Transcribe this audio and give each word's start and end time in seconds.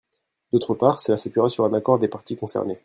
D’autre 0.51 0.73
part, 0.73 0.99
cela 0.99 1.15
s’appuiera 1.15 1.47
sur 1.47 1.63
un 1.63 1.73
accord 1.75 1.99
des 1.99 2.07
parties 2.07 2.35
concernées. 2.35 2.79